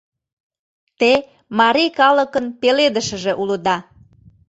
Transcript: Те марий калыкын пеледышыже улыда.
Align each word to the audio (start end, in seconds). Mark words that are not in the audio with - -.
Те 0.99 1.11
марий 1.59 1.91
калыкын 1.99 2.45
пеледышыже 2.61 3.33
улыда. 3.41 3.77